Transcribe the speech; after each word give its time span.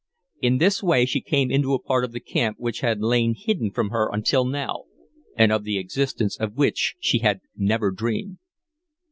In 0.41 0.57
this 0.57 0.81
way 0.81 1.05
she 1.05 1.21
came 1.21 1.51
into 1.51 1.75
a 1.75 1.79
part 1.79 2.03
of 2.03 2.11
the 2.11 2.19
camp 2.19 2.57
which 2.59 2.79
had 2.79 3.01
lain 3.03 3.35
hidden 3.37 3.69
from 3.69 3.91
her 3.91 4.09
until 4.11 4.43
now, 4.45 4.85
and 5.37 5.51
of 5.51 5.63
the 5.63 5.77
existence 5.77 6.35
of 6.39 6.55
which 6.57 6.95
she 6.99 7.19
had 7.19 7.41
never 7.55 7.91
dreamed. 7.91 8.39